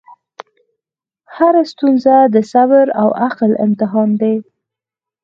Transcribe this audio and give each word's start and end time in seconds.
هره 1.35 1.63
ستونزه 1.71 2.15
د 2.33 2.35
صبر 2.51 2.85
او 3.01 3.07
عقل 3.25 3.51
امتحان 3.65 4.09
دی. 4.21 4.35